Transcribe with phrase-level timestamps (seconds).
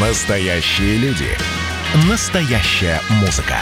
[0.00, 1.26] Настоящие люди.
[2.08, 3.56] Настоящая музыка.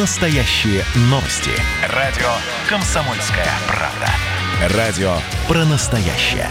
[0.00, 1.52] Настоящие новости.
[1.94, 2.26] Радио
[2.68, 4.76] «Комсомольская правда».
[4.76, 5.12] Радио
[5.46, 6.48] про настоящее.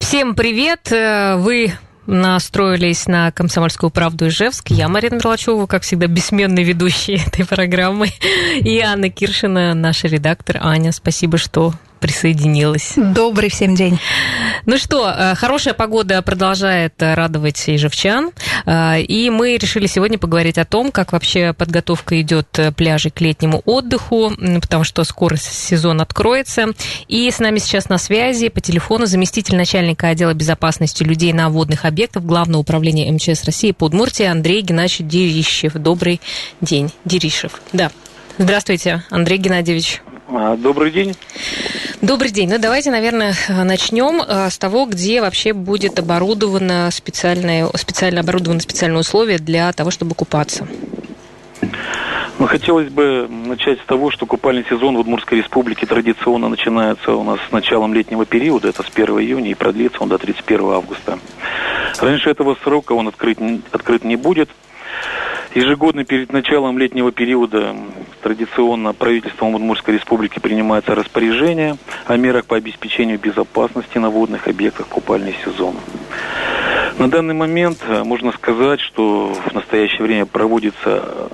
[0.00, 0.92] Всем привет!
[0.92, 1.72] Э, Вы
[2.04, 4.68] настроились на «Комсомольскую правду» Ижевск.
[4.68, 8.08] Я Марина Мерлачева, как всегда, бессменный ведущий этой программы.
[8.56, 10.58] И Анна Киршина, наш редактор.
[10.60, 11.72] Аня, спасибо, что
[12.06, 12.92] присоединилась.
[12.94, 13.98] Добрый всем день.
[14.64, 18.30] Ну что, э, хорошая погода продолжает радовать ижевчан,
[18.64, 23.60] э, и мы решили сегодня поговорить о том, как вообще подготовка идет пляжей к летнему
[23.64, 24.30] отдыху,
[24.60, 26.66] потому что скоро сезон откроется.
[27.08, 31.84] И с нами сейчас на связи по телефону заместитель начальника отдела безопасности людей на водных
[31.84, 35.72] объектах Главного управления МЧС России по Удмуртии Андрей Геннадьевич Дерищев.
[35.72, 36.20] Добрый
[36.60, 36.92] день.
[37.04, 37.90] Дерищев, да.
[38.38, 40.02] Здравствуйте, Андрей Геннадьевич.
[40.28, 41.14] А, Добрый день.
[42.02, 42.50] Добрый день.
[42.50, 49.00] Ну, давайте, наверное, начнем э, с того, где вообще будет оборудовано специальное, специально оборудовано специальные
[49.00, 50.66] условия для того, чтобы купаться.
[52.38, 57.22] Ну, хотелось бы начать с того, что купальный сезон в Удмуртской республике традиционно начинается у
[57.22, 61.18] нас с началом летнего периода, это с 1 июня, и продлится он до 31 августа.
[61.98, 63.38] Раньше этого срока он открыт,
[63.72, 64.50] открыт не будет.
[65.54, 67.74] Ежегодно перед началом летнего периода
[68.22, 75.34] традиционно правительством Удмуртской республики принимается распоряжение о мерах по обеспечению безопасности на водных объектах купальный
[75.44, 75.76] сезон.
[76.98, 81.28] На данный момент э, можно сказать, что в настоящее время проводится э,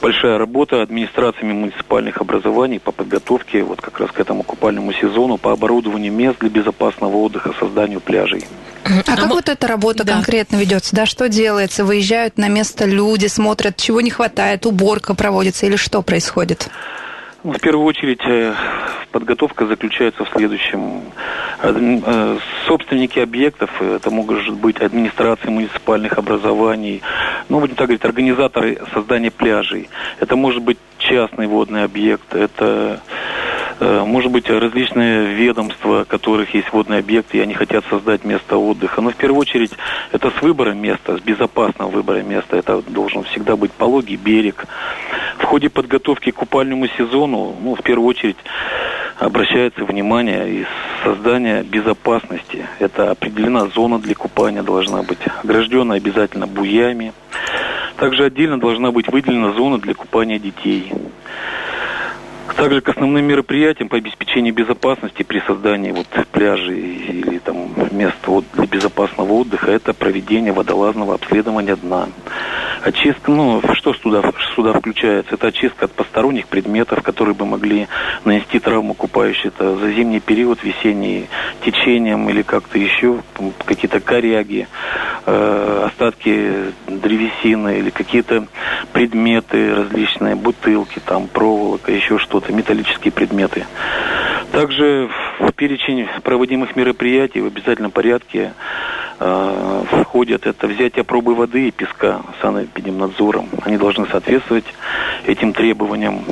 [0.00, 5.52] большая работа администрациями муниципальных образований по подготовке вот как раз к этому купальному сезону, по
[5.52, 8.44] оборудованию мест для безопасного отдыха, созданию пляжей.
[8.84, 10.14] А как вот эта работа Да.
[10.14, 10.94] конкретно ведется?
[10.94, 11.84] Да, что делается?
[11.84, 16.68] Выезжают на место люди, смотрят, чего не хватает, уборка проводится или что происходит?
[17.42, 18.54] Ну, В первую очередь э,
[19.12, 21.02] подготовка заключается в следующем.
[21.62, 27.02] Э, Собственники объектов, э, это могут быть администрации муниципальных образований,
[27.50, 29.90] ну, будем так говорить, организаторы создания пляжей.
[30.20, 33.00] Это может быть частный водный объект, это
[33.80, 39.00] может быть различные ведомства, которых есть водные объекты, и они хотят создать место отдыха.
[39.00, 39.72] Но в первую очередь
[40.12, 42.56] это с выбором места, с безопасного выбора места.
[42.56, 44.66] Это должен всегда быть пологий берег.
[45.38, 48.36] В ходе подготовки к купальному сезону, ну, в первую очередь,
[49.18, 50.66] обращается внимание и
[51.02, 52.66] создание безопасности.
[52.78, 57.12] Это определена зона для купания должна быть, огражденная обязательно буями.
[57.96, 60.92] Также отдельно должна быть выделена зона для купания детей.
[62.56, 68.44] Также к основным мероприятиям по обеспечению безопасности при создании вот пляжей или там мест вот
[68.54, 72.08] для безопасного отдыха это проведение водолазного обследования дна.
[72.84, 74.22] Очистка, ну, что сюда,
[74.54, 75.36] сюда включается?
[75.36, 77.88] Это очистка от посторонних предметов, которые бы могли
[78.26, 79.48] нанести травму купающей.
[79.48, 81.26] Это за зимний период, весенний
[81.64, 83.20] течением или как-то еще,
[83.64, 84.68] какие-то коряги,
[85.24, 88.48] э, остатки древесины или какие-то
[88.92, 93.64] предметы различные, бутылки, там, проволока, еще что-то, металлические предметы.
[94.52, 95.08] Также
[95.40, 98.52] в перечень проводимых мероприятий в обязательном порядке
[99.18, 103.48] э, входят это взятие пробы воды и песка санэпидемнадзором.
[103.64, 104.64] Они должны соответствовать
[105.26, 106.24] этим требованиям.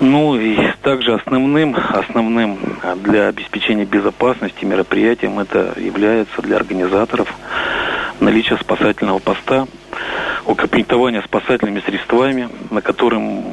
[0.00, 2.58] Ну и также основным, основным
[3.02, 7.34] для обеспечения безопасности мероприятием это является для организаторов
[8.20, 9.66] наличие спасательного поста,
[10.46, 13.44] укомплектование спасательными средствами, на котором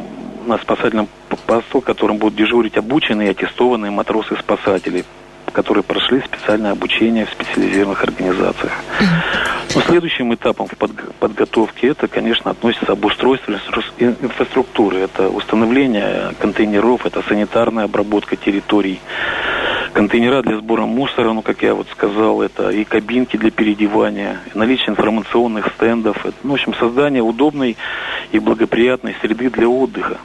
[0.45, 1.07] на спасательном
[1.47, 5.03] посту, которым будут дежурить обученные и аттестованные матросы-спасатели,
[5.55, 8.73] которые прошли специальное обучение в специализированных организациях.
[9.73, 14.97] Но следующим этапом в подг- подготовке это, конечно, относится обустройство инфра- ин- инфраструктуры.
[14.99, 18.99] Это установление контейнеров, это санитарная обработка территорий,
[19.95, 24.89] контейнера для сбора мусора, ну, как я вот сказал, это и кабинки для переодевания, наличие
[24.89, 27.77] информационных стендов, это, ну, в общем, создание удобной
[28.33, 30.17] и благоприятной среды для отдыха.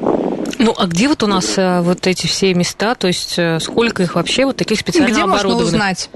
[0.59, 4.03] Ну, а где вот у нас э, вот эти все места, то есть э, сколько
[4.03, 5.67] их вообще вот таких специально Где можно оборудованных?
[5.69, 6.11] узнать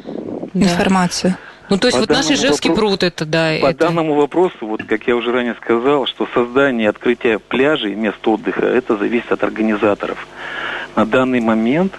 [0.52, 0.64] Да.
[0.66, 1.36] информацию?
[1.70, 3.52] Ну, то есть По вот наш Ижевский вопросу- пруд это, да.
[3.62, 3.86] По это...
[3.86, 8.66] данному вопросу, вот как я уже ранее сказал, что создание и открытие пляжей, мест отдыха,
[8.66, 10.26] это зависит от организаторов.
[10.96, 11.92] На данный момент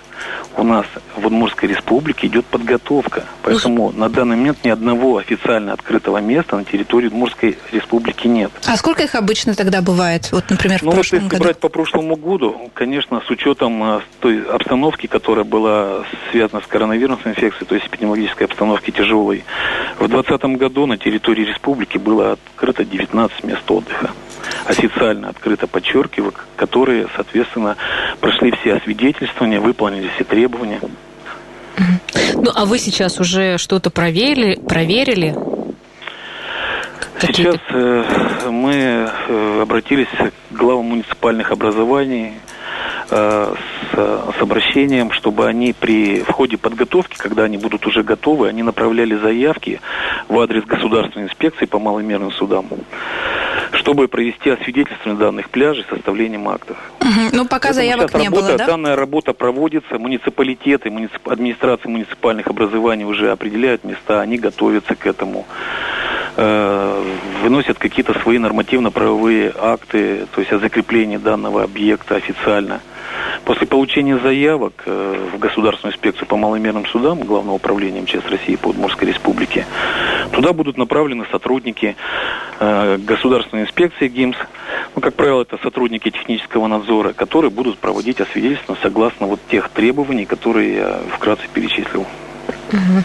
[0.58, 0.86] у нас
[1.16, 3.24] в Удмуртской республике идет подготовка.
[3.44, 8.52] Поэтому на данный момент ни одного официально открытого места на территории Удмуртской республики нет.
[8.66, 10.30] А сколько их обычно тогда бывает?
[10.32, 11.44] Вот, например, в Ну вот прошлом если году.
[11.44, 17.34] брать по прошлому году, конечно, с учетом с той обстановки, которая была связана с коронавирусной
[17.34, 19.44] инфекцией, то есть эпидемиологической обстановки тяжелой,
[20.00, 24.12] в 2020 году на территории республики было открыто 19 мест отдыха.
[24.66, 27.78] Официально открыто, подчеркиваю, которые, соответственно,
[28.20, 30.80] прошли все освидетельствования, выполнили все требования.
[32.34, 34.56] Ну, а вы сейчас уже что-то проверили?
[34.56, 35.36] проверили?
[37.20, 42.34] Сейчас э, мы э, обратились к главам муниципальных образований
[43.10, 43.56] э,
[43.92, 48.64] с, с обращением, чтобы они при в ходе подготовки, когда они будут уже готовы, они
[48.64, 49.80] направляли заявки
[50.28, 52.68] в адрес государственной инспекции по маломерным судам
[53.72, 56.78] чтобы провести освидетельствование данных пляжей составлением актов.
[57.02, 57.30] Угу.
[57.34, 58.66] Ну, пока Поэтому заявок не работа, было, да?
[58.68, 61.28] Данная работа проводится, муниципалитеты, муницип...
[61.28, 65.46] администрации муниципальных образований уже определяют места, они готовятся к этому
[66.36, 67.04] э,
[67.44, 72.82] выносят какие-то свои нормативно-правовые акты, то есть о закреплении данного объекта официально.
[73.44, 78.70] После получения заявок э, в Государственную инспекцию по маломерным судам Главного управления МЧС России по
[78.70, 79.66] Удмуртской Республике,
[80.32, 81.96] туда будут направлены сотрудники
[82.60, 84.38] э, Государственной инспекции ГИМС,
[84.96, 90.26] ну, как правило, это сотрудники технического надзора, которые будут проводить освидетельствование согласно вот тех требований,
[90.26, 92.06] которые я вкратце перечислил.
[92.72, 93.04] Угу.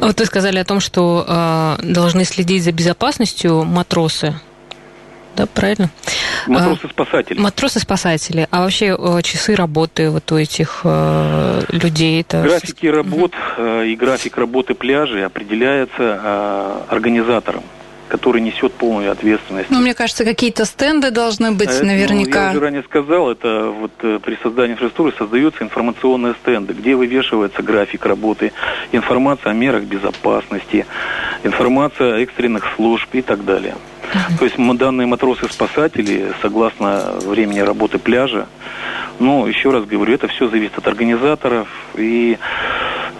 [0.00, 4.34] Вот вы сказали о том, что э, должны следить за безопасностью матросы
[5.36, 5.90] да, правильно?
[6.46, 7.40] Матросы-спасатели.
[7.40, 8.48] Матросы-спасатели.
[8.50, 12.20] А вообще э, часы работы вот у этих э, людей?
[12.20, 12.42] Это...
[12.42, 13.80] Графики работ угу.
[13.80, 17.62] и график работы пляжей определяется э, организатором
[18.06, 19.70] который несет полную ответственность.
[19.70, 22.38] Ну, мне кажется, какие-то стенды должны быть это, наверняка.
[22.38, 27.62] Ну, я уже ранее сказал, это вот при создании инфраструктуры создаются информационные стенды, где вывешивается
[27.62, 28.52] график работы,
[28.92, 30.86] информация о мерах безопасности,
[31.42, 33.74] информация о экстренных служб и так далее.
[34.38, 38.46] То есть данные матросы-спасатели, согласно времени работы пляжа,
[39.18, 42.38] но еще раз говорю, это все зависит от организаторов и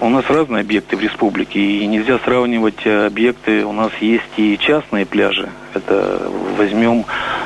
[0.01, 3.65] у нас разные объекты в республике, и нельзя сравнивать э, объекты.
[3.65, 5.49] У нас есть и частные пляжи.
[5.73, 7.05] Это возьмем,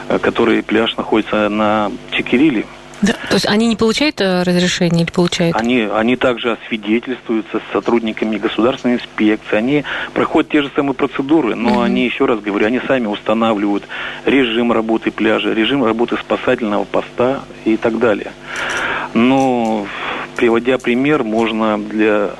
[0.08, 2.64] э, который пляж находится на Чекириле,
[3.00, 5.56] да, то есть они не получают э, разрешение или получают?
[5.56, 9.56] Они, они также освидетельствуются с сотрудниками государственной инспекции.
[9.56, 9.84] Они
[10.14, 11.84] проходят те же самые процедуры, но mm-hmm.
[11.84, 13.84] они, еще раз говорю, они сами устанавливают
[14.24, 18.32] режим работы пляжа, режим работы спасательного поста и так далее.
[19.14, 19.86] Но,
[20.36, 22.30] приводя пример, можно для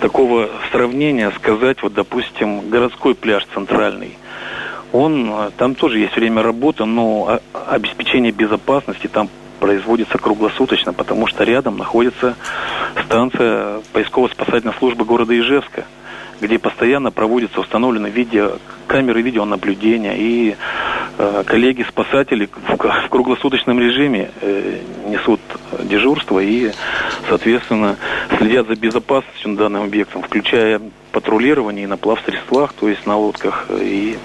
[0.00, 4.16] такого сравнения сказать, вот, допустим, городской пляж центральный–
[4.92, 11.76] он, там тоже есть время работы, но обеспечение безопасности там производится круглосуточно, потому что рядом
[11.76, 12.36] находится
[13.04, 15.84] станция поисково-спасательной службы города Ижевска,
[16.40, 18.52] где постоянно проводятся установлены видео,
[18.86, 20.56] камеры видеонаблюдения, и
[21.18, 25.40] э, коллеги-спасатели в, в круглосуточном режиме э, несут
[25.82, 26.72] дежурство и,
[27.28, 27.96] соответственно,
[28.38, 30.80] следят за безопасностью на данным объектом, включая
[31.16, 34.18] патрулирование на плавсредствах, то есть на лодках и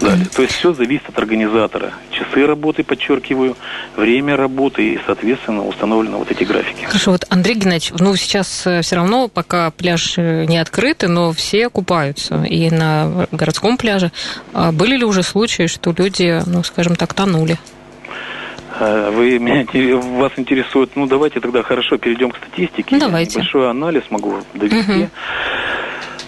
[0.00, 0.26] далее.
[0.34, 1.92] То есть все зависит от организатора.
[2.10, 3.56] Часы работы, подчеркиваю,
[3.94, 6.86] время работы и, соответственно, установлены вот эти графики.
[6.86, 11.32] Хорошо, вот Андрей Геннадьевич, ну сейчас э, все равно, пока пляж э, не открыт, но
[11.32, 14.10] все купаются и на городском пляже.
[14.52, 17.60] А были ли уже случаи, что люди, ну, скажем так, тонули?
[18.76, 19.64] А, вы меня
[20.18, 22.98] вас интересует, ну давайте тогда хорошо перейдем к статистике.
[22.98, 23.38] Давайте.
[23.38, 25.02] Большой анализ могу довести.
[25.02, 25.10] Угу.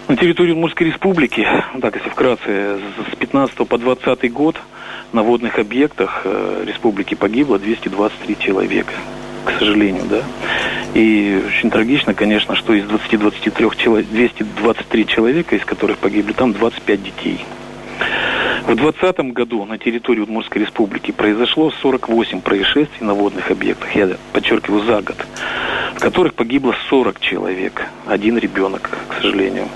[0.07, 1.45] На территории Удмуртской республики,
[1.81, 2.79] так если вкратце,
[3.11, 4.55] с 15 по 20 год
[5.11, 8.93] на водных объектах э, республики погибло 223 человека,
[9.43, 10.21] к сожалению, да.
[10.93, 17.03] И очень трагично, конечно, что из 20-23 человек, 223 человека, из которых погибли, там 25
[17.03, 17.45] детей.
[18.67, 24.83] В 2020 году на территории Удмуртской республики произошло 48 происшествий на водных объектах, я подчеркиваю,
[24.83, 25.15] за год,
[25.95, 29.69] в которых погибло 40 человек, один ребенок, к сожалению.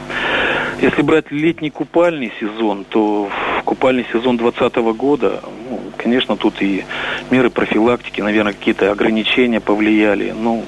[0.81, 3.29] Если брать летний купальный сезон, то
[3.59, 6.83] в купальный сезон 2020 года, ну, конечно, тут и
[7.29, 10.33] меры профилактики, наверное, какие-то ограничения повлияли.
[10.37, 10.63] Ну,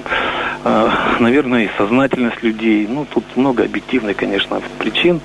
[0.64, 2.86] э, наверное, и сознательность людей.
[2.88, 5.20] Ну, тут много объективных, конечно, причин.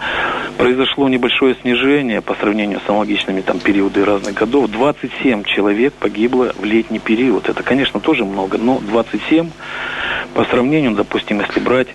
[0.58, 4.70] Произошло небольшое снижение по сравнению с аналогичными там периоды разных годов.
[4.70, 7.48] 27 человек погибло в летний период.
[7.48, 9.50] Это, конечно, тоже много, но 27
[10.34, 11.88] по сравнению, допустим, если брать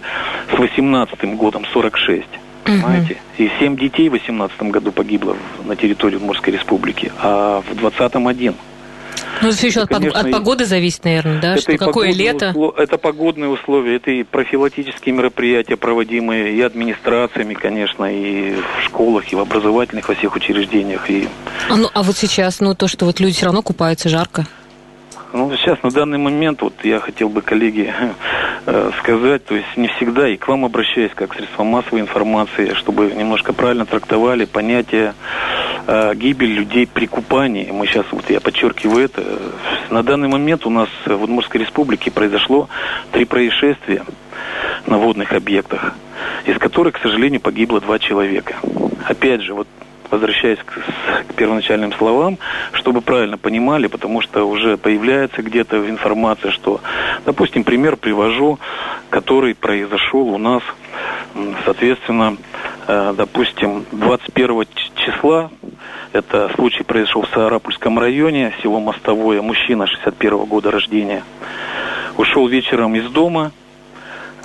[0.55, 2.44] с 18 годом 46.
[2.65, 3.19] Понимаете?
[3.39, 8.55] И 7 детей в 2018 году погибло на территории Удмуртской республики, а в 2020 один.
[9.43, 11.53] Ну, это еще это, конечно, от погоды зависит, наверное, да?
[11.55, 12.51] Это что какое лето?
[12.51, 12.79] Услов...
[12.79, 19.37] Это погодные условия, это и профилактические мероприятия, проводимые и администрациями, конечно, и в школах, и
[19.37, 21.11] в образовательных во всех учреждениях.
[21.11, 21.29] И...
[21.69, 24.47] А, ну, а вот сейчас, ну, то, что вот люди все равно купаются, жарко.
[25.35, 27.93] Ну, сейчас, на данный момент, вот я хотел бы, коллеги,
[28.67, 33.07] э, сказать, то есть не всегда, и к вам обращаюсь, как средства массовой информации, чтобы
[33.07, 35.13] немножко правильно трактовали понятие
[35.89, 37.69] э, гибель людей при купании.
[37.73, 39.25] Мы сейчас, вот я подчеркиваю это,
[39.91, 42.69] на данный момент у нас в Удмуртской республике произошло
[43.11, 44.05] три происшествия
[44.87, 45.95] на водных объектах,
[46.45, 48.55] из которых, к сожалению, погибло два человека.
[49.05, 49.67] Опять же, вот
[50.15, 52.39] возвращаясь к, к первоначальным словам,
[52.73, 56.81] чтобы правильно понимали, потому что уже появляется где-то в информации, что,
[57.27, 58.59] допустим, пример привожу,
[59.11, 60.63] который произошел у нас,
[61.65, 62.37] соответственно,
[62.87, 64.67] э, допустим, 21
[64.97, 65.51] числа,
[66.13, 71.25] это случай произошел в Саарапульском районе, село Мостовое, мужчина 61 года рождения,
[72.17, 73.51] ушел вечером из дома,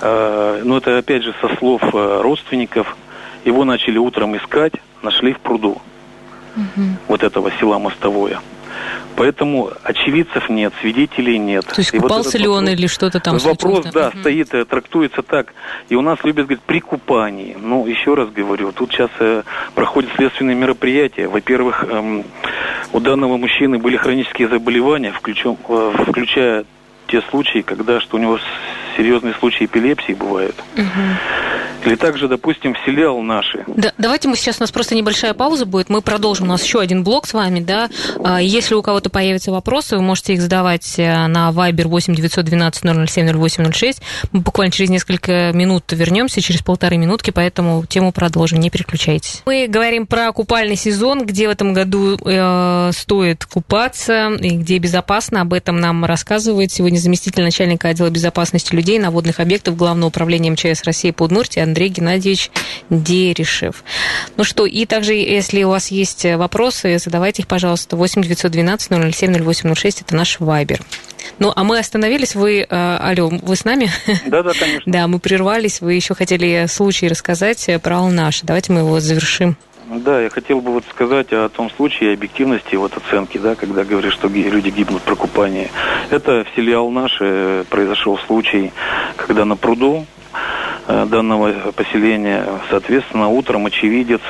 [0.00, 2.96] э, но это опять же со слов э, родственников,
[3.44, 5.80] его начали утром искать, нашли в пруду
[6.56, 6.86] угу.
[7.08, 8.40] вот этого села Мостовое.
[9.16, 11.66] Поэтому очевидцев нет, свидетелей нет.
[11.66, 14.20] То есть и купался вот ли он или что-то там Вопрос, да, угу.
[14.20, 15.52] стоит, э, трактуется так.
[15.88, 17.56] И у нас любят говорить при купании.
[17.60, 19.42] Ну, еще раз говорю, тут сейчас э,
[19.74, 21.28] проходят следственные мероприятия.
[21.28, 22.24] Во-первых, эм,
[22.92, 26.64] у данного мужчины были хронические заболевания, включен, э, включая
[27.08, 28.38] те случаи, когда что у него
[28.96, 30.56] серьезные случаи эпилепсии бывают.
[30.76, 30.84] Угу.
[31.84, 33.64] Или также, допустим, филиал наши.
[33.66, 36.80] Да, давайте мы сейчас, у нас просто небольшая пауза будет, мы продолжим, у нас еще
[36.80, 37.88] один блок с вами, да.
[38.22, 43.08] А, если у кого-то появятся вопросы, вы можете их задавать э, на Viber 8 912
[43.08, 44.02] 007 0806.
[44.32, 49.42] Мы буквально через несколько минут вернемся, через полторы минутки, поэтому тему продолжим, не переключайтесь.
[49.46, 55.42] Мы говорим про купальный сезон, где в этом году э, стоит купаться и где безопасно.
[55.42, 60.50] Об этом нам рассказывает сегодня заместитель начальника отдела безопасности людей на водных объектах Главного управления
[60.50, 62.50] МЧС России по Удмуртии Андрей Геннадьевич
[62.90, 63.84] Дерешев.
[64.36, 69.32] Ну что, и также, если у вас есть вопросы, задавайте их, пожалуйста, 8 912 007
[69.48, 70.80] 0806, это наш вайбер.
[71.38, 73.88] Ну, а мы остановились, вы, э, алло, вы с нами?
[74.26, 74.80] Да, да, конечно.
[74.90, 78.40] Да, мы прервались, вы еще хотели случай рассказать про Алнаш.
[78.42, 79.56] Давайте мы его завершим.
[79.90, 84.12] Да, я хотел бы вот сказать о том случае объективности вот оценки, да, когда говоришь,
[84.12, 85.68] что люди гибнут при купании.
[86.10, 88.72] Это в селе Алнаш э, произошел случай,
[89.16, 90.19] когда на пруду э,
[90.86, 94.20] данного поселения, соответственно, утром очевидец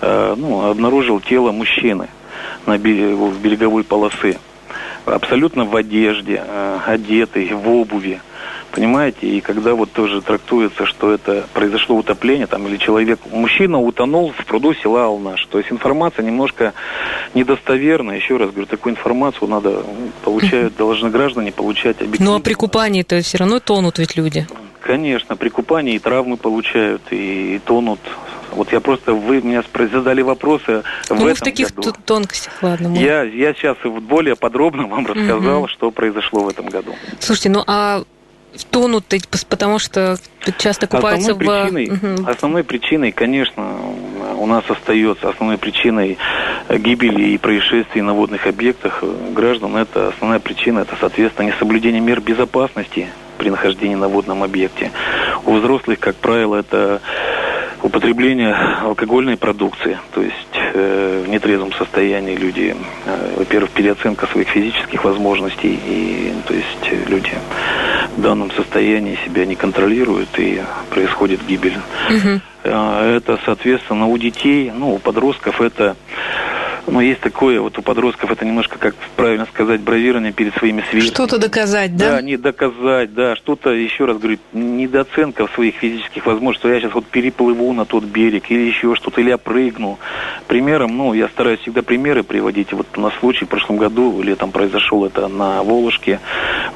[0.00, 2.08] э, ну, обнаружил тело мужчины
[2.66, 4.38] на берегу, в береговой полосы.
[5.04, 6.42] Абсолютно в одежде,
[6.86, 8.20] одетый, в обуви.
[8.72, 14.32] Понимаете, и когда вот тоже трактуется, что это произошло утопление, там, или человек, мужчина утонул
[14.36, 15.44] в пруду села Алнаш.
[15.46, 16.72] То есть информация немножко
[17.34, 18.12] недостоверна.
[18.12, 19.82] Еще раз говорю, такую информацию надо,
[20.24, 22.32] получают, должны граждане получать объективно.
[22.32, 24.46] Ну а при купании-то все равно тонут ведь люди.
[24.80, 28.00] Конечно, при купании и травмы получают, и тонут.
[28.52, 29.62] Вот я просто, вы меня
[29.92, 31.92] задали вопросы ну, в этом в таких году.
[32.04, 32.88] тонкостях, ладно.
[32.88, 32.98] Мы...
[32.98, 35.68] Я, я сейчас более подробно вам рассказал, угу.
[35.68, 36.94] что произошло в этом году.
[37.20, 38.02] Слушайте, ну а
[38.70, 39.04] тонут,
[39.48, 40.16] потому что
[40.58, 41.74] часто купаются основной в...
[41.74, 42.28] Причиной, угу.
[42.28, 43.76] Основной причиной, конечно,
[44.36, 46.18] у нас остается основной причиной
[46.68, 49.02] гибели и происшествий на водных объектах
[49.32, 49.76] граждан.
[49.76, 54.90] Это основная причина, это, соответственно, несоблюдение мер безопасности при нахождении на водном объекте.
[55.44, 57.00] У взрослых, как правило, это
[57.82, 60.34] употребление алкогольной продукции, то есть
[60.74, 62.76] э, в нетрезвом состоянии люди,
[63.06, 67.32] э, во-первых, переоценка своих физических возможностей, и то есть люди
[68.20, 70.60] в данном состоянии себя не контролируют и
[70.90, 71.78] происходит гибель.
[72.10, 72.40] Угу.
[72.64, 75.96] Это, соответственно, у детей, ну, у подростков это
[76.90, 81.14] но есть такое, вот у подростков это немножко, как правильно сказать, бравирование перед своими сверстниками.
[81.14, 82.16] Что-то доказать, да?
[82.16, 86.94] Да, не доказать, да, что-то, еще раз говорю, недооценка своих физических возможностей, что я сейчас
[86.94, 89.98] вот переплыву на тот берег, или еще что-то, или я прыгну.
[90.48, 92.72] Примером, ну, я стараюсь всегда примеры приводить.
[92.72, 96.20] Вот на случай в прошлом году, летом произошел это на Волжке,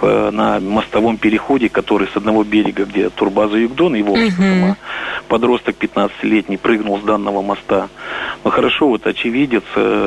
[0.00, 4.76] э, на мостовом переходе, который с одного берега, где турбаза Югдон и Волжска, угу.
[5.28, 7.88] подросток 15-летний прыгнул с данного моста.
[8.44, 10.03] Ну, хорошо, вот очевидец, э,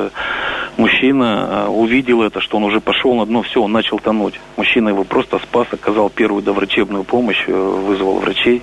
[0.77, 4.35] мужчина э, увидел это, что он уже пошел на дно, все, он начал тонуть.
[4.55, 8.61] Мужчина его просто спас, оказал первую доврачебную помощь, э, вызвал врачей.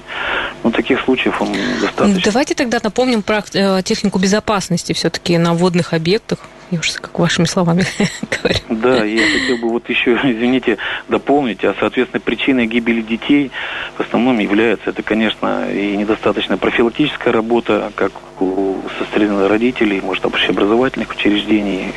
[0.63, 1.49] Ну, таких случаев он
[1.81, 2.21] достаточно.
[2.25, 6.39] Давайте тогда напомним про э, технику безопасности все-таки на водных объектах.
[6.71, 7.85] Я уже как вашими словами
[8.31, 8.59] говорю.
[8.69, 10.79] Да, я хотел бы вот еще, извините,
[11.09, 13.51] дополнить, а, соответственно, причиной гибели детей
[13.97, 20.25] в основном является, это, конечно, и недостаточная профилактическая работа, как у, со стороны родителей, может,
[20.27, 21.93] общеобразовательных учреждений.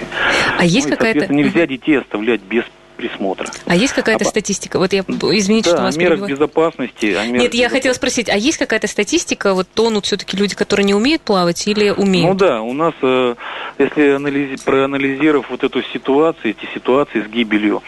[0.57, 1.33] А есть ну, какая-то...
[1.33, 2.63] Нельзя детей оставлять без
[2.97, 3.47] присмотра.
[3.65, 4.79] А есть какая-то а, статистика?
[4.79, 7.05] Вот я, извините, да, что вас о мерах безопасности.
[7.13, 9.53] О мерах Нет, я хотела спросить, а есть какая-то статистика?
[9.53, 12.29] Вот тонут все-таки люди, которые не умеют плавать или умеют?
[12.29, 13.35] Ну да, у нас, э,
[13.77, 17.81] если анализи- проанализировав вот эту ситуацию, эти ситуации с гибелью,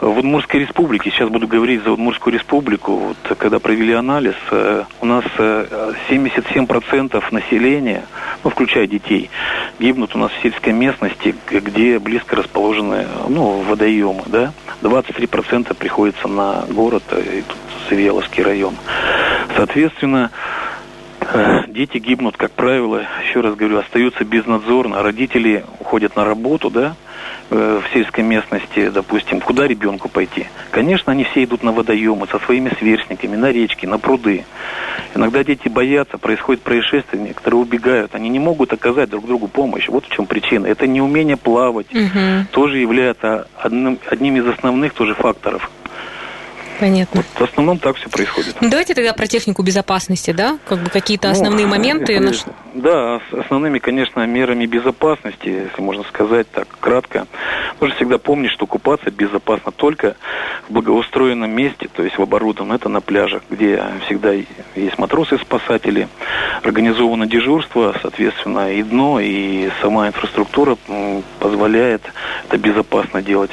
[0.00, 5.06] в Удмуртской республике, сейчас буду говорить за Удмуртскую республику, вот, когда провели анализ, э, у
[5.06, 8.04] нас 77% э, населения,
[8.42, 9.30] ну, включая детей,
[9.78, 14.52] гибнут у нас в сельской местности, где близко расположены ну, водоемы, да,
[14.82, 17.56] 23% приходится на город, и тут
[17.88, 18.76] Савеловский район.
[19.56, 20.30] Соответственно,
[21.68, 25.02] дети гибнут, как правило, еще раз говорю, остаются безнадзорно.
[25.02, 27.03] Родители уходят на работу, да, Э,
[27.50, 30.46] в сельской местности, допустим, куда ребенку пойти?
[30.70, 34.44] Конечно, они все идут на водоемы со своими сверстниками, на речки, на пруды.
[35.14, 39.88] Иногда дети боятся, происходит происшествие, некоторые убегают, они не могут оказать друг другу помощь.
[39.88, 40.66] Вот в чем причина.
[40.66, 42.46] Это неумение плавать угу.
[42.50, 45.70] тоже является одним, одним из основных тоже факторов.
[46.80, 47.22] Понятно.
[47.22, 48.56] Вот в основном так все происходит.
[48.60, 50.58] Ну, давайте тогда про технику безопасности, да?
[50.66, 52.14] Как бы какие-то ну, основные моменты.
[52.14, 57.26] Если, да, основными, конечно, мерами безопасности, если можно сказать так кратко.
[57.80, 60.16] Нужно всегда помнить, что купаться безопасно только
[60.68, 66.08] в благоустроенном месте, то есть в оборудованном, это на пляжах, где всегда есть матросы-спасатели,
[66.62, 70.76] организовано дежурство, соответственно, и дно, и сама инфраструктура
[71.38, 72.02] позволяет
[72.48, 73.52] это безопасно делать.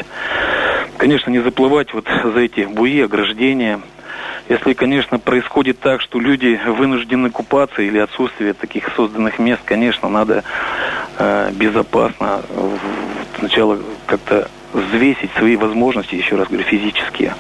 [1.02, 3.82] Конечно, не заплывать вот за эти буи, ограждения.
[4.48, 10.44] Если, конечно, происходит так, что люди вынуждены купаться или отсутствие таких созданных мест, конечно, надо
[11.18, 12.44] э, безопасно
[13.40, 17.34] сначала как-то взвесить свои возможности, еще раз говорю, физические.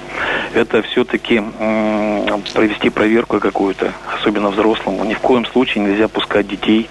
[0.56, 5.04] Это все-таки э, провести проверку какую-то, особенно взрослому.
[5.04, 6.90] Ни в коем случае нельзя пускать детей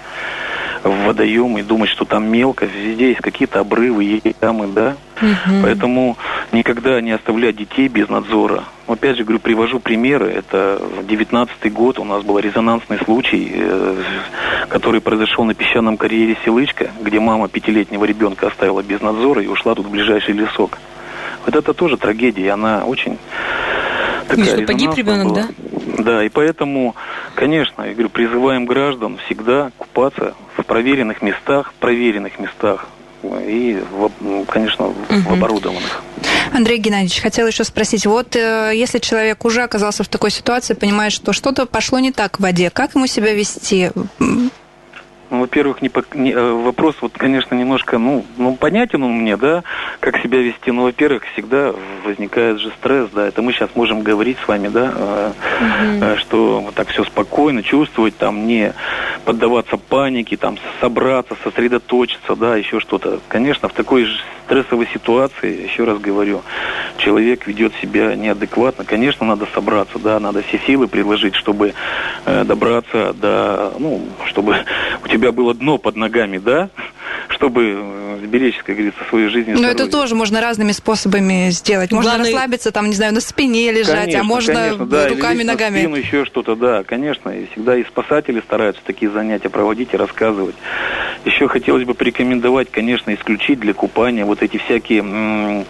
[0.83, 4.95] в водоем и думать, что там мелко, везде есть какие-то обрывы, ямы, да.
[5.21, 5.61] Угу.
[5.61, 6.17] Поэтому
[6.51, 8.65] никогда не оставлять детей без надзора.
[8.87, 10.29] Опять же, говорю, привожу примеры.
[10.29, 14.03] Это 19 год, у нас был резонансный случай, э,
[14.69, 19.75] который произошел на песчаном карьере Селычка, где мама пятилетнего ребенка оставила без надзора и ушла
[19.75, 20.77] тут в ближайший лесок.
[21.45, 23.17] Вот это тоже трагедия, она очень
[24.27, 25.35] такая и что, погиб ребенок, была.
[25.35, 25.47] да?
[26.03, 26.95] Да, и поэтому,
[27.35, 32.87] конечно, я говорю, призываем граждан всегда купаться в проверенных местах, проверенных местах
[33.23, 34.95] и, в, конечно, угу.
[35.09, 36.03] в оборудованных.
[36.53, 41.13] Андрей Геннадьевич, хотела еще спросить, вот э, если человек уже оказался в такой ситуации, понимает,
[41.13, 43.91] что что-то пошло не так в воде, как ему себя вести?
[45.31, 49.63] Ну, во-первых, не, не, э, вопрос, вот, конечно, немножко, ну, ну, понятен он мне, да,
[50.01, 50.71] как себя вести.
[50.71, 55.31] Но, во-первых, всегда возникает же стресс, да, это мы сейчас можем говорить с вами, да,
[55.61, 56.17] угу.
[56.17, 58.73] что вот так все спокойно чувствовать, там, не
[59.23, 63.21] поддаваться панике, там, собраться, сосредоточиться, да, еще что-то.
[63.29, 64.19] Конечно, в такой же
[64.51, 66.41] стрессовой ситуации, еще раз говорю,
[66.97, 71.73] человек ведет себя неадекватно, конечно, надо собраться, да, надо все силы приложить, чтобы
[72.25, 74.65] э, добраться до, ну, чтобы
[75.03, 76.69] у тебя было дно под ногами, да,
[77.29, 79.51] чтобы э, сберечь, как говорится, свою жизнь.
[79.51, 81.91] Но это тоже можно разными способами сделать.
[81.91, 82.31] Можно Главное...
[82.31, 85.73] расслабиться, там, не знаю, на спине лежать, а конечно, а можно конечно, да, руками, ногами.
[85.73, 87.29] На спину, еще что-то, да, конечно.
[87.29, 90.55] И всегда и спасатели стараются такие занятия проводить и рассказывать.
[91.25, 95.65] Еще хотелось бы порекомендовать, конечно, исключить для купания вот эти всякие м-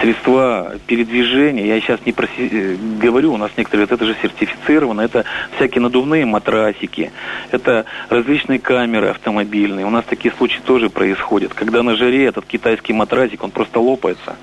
[0.00, 1.66] средства передвижения.
[1.66, 5.24] Я сейчас не про э, говорю, у нас некоторые, это же сертифицировано, это
[5.56, 7.12] всякие надувные матрасики,
[7.50, 9.86] это различные камеры автомобильные.
[9.86, 14.36] У нас такие случаи тоже происходят, когда на жаре этот китайский матрасик, он просто лопается,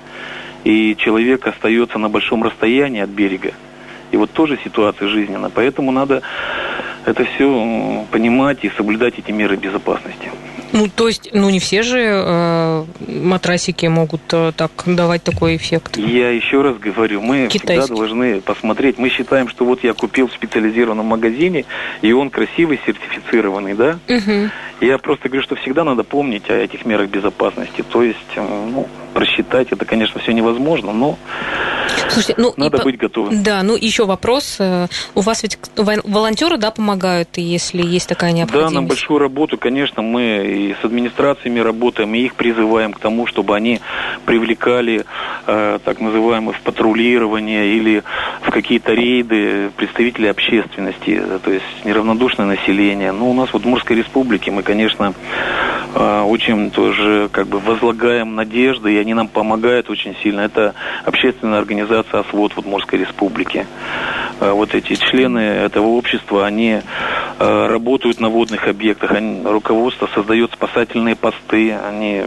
[0.64, 3.52] и человек остается на большом расстоянии от берега.
[4.10, 5.50] И вот тоже ситуация жизненная.
[5.52, 6.22] Поэтому надо
[7.04, 10.30] это все понимать и соблюдать эти меры безопасности.
[10.74, 15.96] Ну, то есть, ну, не все же э, матрасики могут э, так давать такой эффект.
[15.96, 17.80] Я еще раз говорю, мы Китайский.
[17.82, 18.98] всегда должны посмотреть.
[18.98, 21.64] Мы считаем, что вот я купил в специализированном магазине,
[22.02, 24.00] и он красивый, сертифицированный, да?
[24.08, 24.50] Угу.
[24.80, 27.84] Я просто говорю, что всегда надо помнить о этих мерах безопасности.
[27.88, 31.16] То есть, э, ну, просчитать это, конечно, все невозможно, но
[32.10, 33.42] Слушайте, ну, надо и, быть готовым.
[33.42, 34.56] Да, ну еще вопрос.
[34.58, 38.74] Э, у вас ведь волонтеры, да, помогают, если есть такая необходимость?
[38.74, 43.26] Да, на большую работу, конечно, мы и с администрациями работаем, и их призываем к тому,
[43.26, 43.80] чтобы они
[44.24, 45.04] привлекали
[45.46, 48.02] э, так называемое в патрулирование или
[48.42, 53.12] в какие-то рейды представителей общественности, то есть неравнодушное население.
[53.12, 55.14] Ну, у нас вот в Мурской республике мы, конечно,
[55.94, 60.40] э, очень тоже как бы возлагаем надежды, и они нам помогают очень сильно.
[60.40, 63.66] Это общественная организация «Освод» в Удмуртской республике.
[64.40, 66.80] Э, вот эти члены этого общества, они
[67.38, 72.24] э, работают на водных объектах, они, руководство создает спасательные посты, они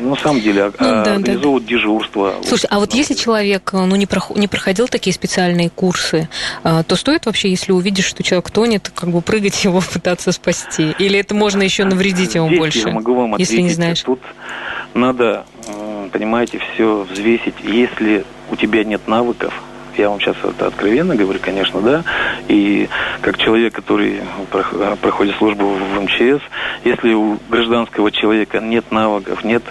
[0.00, 1.70] ну, на самом деле, ну, да, организовывают да.
[1.70, 2.34] дежурство.
[2.44, 6.28] Слушай, а вот если человек ну, не, проход, не проходил такие специальные курсы,
[6.62, 10.94] то стоит вообще, если увидишь, что человек тонет, как бы прыгать его, пытаться спасти?
[11.00, 14.02] Или это можно еще навредить ему Здесь больше, я могу вам ответить, если не знаешь?
[14.02, 14.20] Тут
[14.94, 15.44] надо
[16.16, 17.54] понимаете, все взвесить.
[17.62, 19.52] Если у тебя нет навыков,
[19.98, 22.04] я вам сейчас это откровенно говорю, конечно, да,
[22.48, 22.88] и
[23.22, 24.20] как человек, который
[25.00, 26.42] проходит службу в МЧС,
[26.84, 29.62] если у гражданского человека нет навыков, нет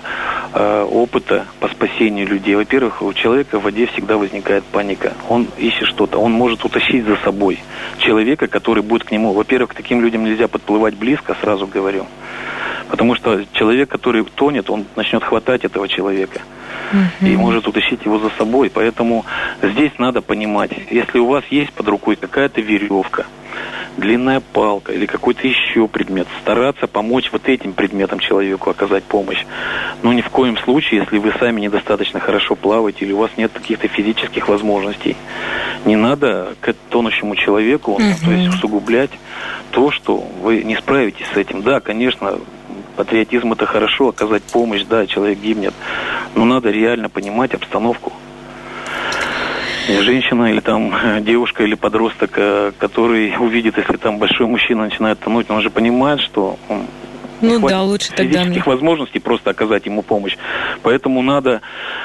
[0.53, 2.55] э, опыта по спасению людей.
[2.55, 5.13] Во-первых, у человека в воде всегда возникает паника.
[5.29, 7.59] Он ищет что-то, он может утащить за собой
[7.99, 9.33] человека, который будет к нему.
[9.33, 12.07] Во-первых, к таким людям нельзя подплывать близко, сразу говорю.
[12.89, 16.41] Потому что человек, который тонет, он начнет хватать этого человека.
[16.91, 17.28] Угу.
[17.28, 18.69] И может утащить его за собой.
[18.74, 19.26] Поэтому
[19.62, 23.26] здесь надо понимать, если у вас есть под рукой какая-то веревка,
[23.98, 29.43] длинная палка или какой-то еще предмет, стараться помочь вот этим предметам человеку оказать помощь.
[30.04, 33.52] Но ни в коем случае, если вы сами недостаточно хорошо плаваете или у вас нет
[33.54, 35.15] каких-то физических возможностей,
[35.86, 38.04] не надо к тонущему человеку, угу.
[38.24, 39.12] то есть усугублять
[39.71, 41.62] то, что вы не справитесь с этим.
[41.62, 42.39] Да, конечно,
[42.95, 45.73] патриотизм это хорошо, оказать помощь, да, человек гибнет,
[46.36, 48.13] но надо реально понимать обстановку.
[49.88, 55.19] Женщина или там э, девушка или подросток, э, который увидит, если там большой мужчина начинает
[55.19, 56.58] тонуть, он же понимает, что
[57.41, 60.38] ну да, лучше тогда физических возможностей просто оказать ему помощь.
[60.82, 61.62] Поэтому надо,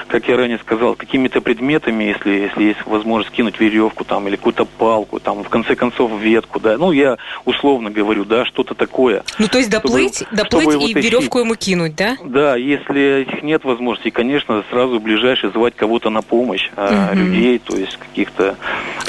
[0.08, 4.64] как я ранее сказал, какими-то предметами, если, если есть возможность кинуть веревку там или какую-то
[4.64, 6.76] палку, там, в конце концов, ветку, да.
[6.76, 9.22] Ну, я условно говорю, да, что-то такое.
[9.38, 12.16] Ну, то есть доплыть, чтобы, доплыть чтобы и веревку ему кинуть, да?
[12.24, 17.18] Да, если этих нет возможностей, конечно, сразу ближайшее звать кого-то на помощь, угу.
[17.18, 18.56] людей, то есть каких-то,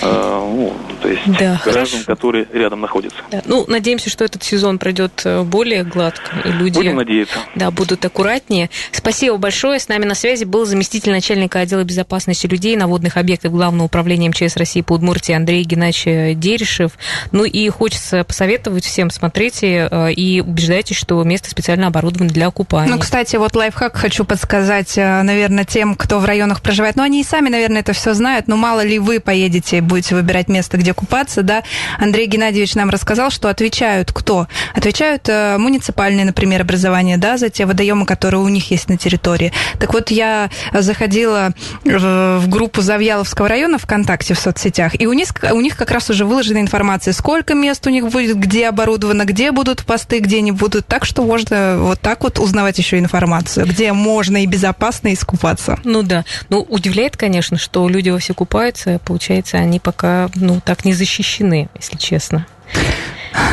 [0.01, 2.05] э, ну, то есть да, граждан, хорошо.
[2.05, 3.17] которые рядом находятся.
[3.31, 3.41] Да.
[3.45, 6.47] Ну, надеемся, что этот сезон пройдет э, более гладко порядка.
[6.47, 7.39] И люди Будем надеяться.
[7.55, 8.69] Да, будут аккуратнее.
[8.91, 9.79] Спасибо большое.
[9.79, 14.29] С нами на связи был заместитель начальника отдела безопасности людей на водных объектах Главного управления
[14.29, 16.93] МЧС России по Удмуртии Андрей Геннадьевич Дерешев.
[17.31, 22.91] Ну и хочется посоветовать всем, смотрите э, и убеждайтесь, что место специально оборудовано для купания.
[22.93, 26.95] Ну, кстати, вот лайфхак хочу подсказать, э, наверное, тем, кто в районах проживает.
[26.95, 30.15] Ну, они и сами, наверное, это все знают, но мало ли вы поедете и будете
[30.15, 31.63] выбирать место, где купаться, да.
[31.97, 34.47] Андрей Геннадьевич нам рассказал, что отвечают кто?
[34.73, 38.97] Отвечают э, муниципальные муниципальные, например, образования, да, за те водоемы, которые у них есть на
[38.97, 39.51] территории.
[39.79, 45.61] Так вот, я заходила в группу Завьяловского района ВКонтакте в соцсетях, и у них, у
[45.61, 49.85] них как раз уже выложена информация, сколько мест у них будет, где оборудовано, где будут
[49.85, 50.87] посты, где не будут.
[50.87, 55.77] Так что можно вот так вот узнавать еще информацию, где можно и безопасно искупаться.
[55.83, 56.25] Ну да.
[56.49, 61.69] Ну, удивляет, конечно, что люди во все купаются, получается, они пока, ну, так не защищены,
[61.75, 62.47] если честно.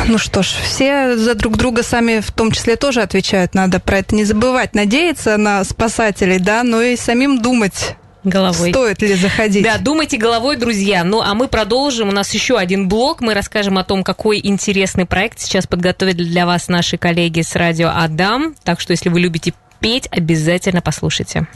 [0.07, 3.55] Ну что ж, все за друг друга сами в том числе тоже отвечают.
[3.55, 4.75] Надо про это не забывать.
[4.75, 8.71] Надеяться на спасателей, да, но и самим думать головой.
[8.71, 9.65] Стоит ли заходить?
[9.65, 11.05] Да, думайте головой, друзья.
[11.05, 12.09] Ну, а мы продолжим.
[12.09, 13.21] У нас еще один блок.
[13.21, 17.91] Мы расскажем о том, какой интересный проект сейчас подготовили для вас наши коллеги с радио
[17.95, 18.55] Адам.
[18.65, 21.47] Так что, если вы любите петь, обязательно послушайте.